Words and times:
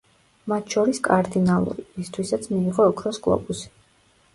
მათ 0.53 0.73
შორის 0.75 1.01
კარდინალური, 1.09 1.87
რისთვისაც 2.01 2.51
მიიღო 2.57 2.93
ოქროს 2.95 3.25
გლობუსი. 3.29 3.75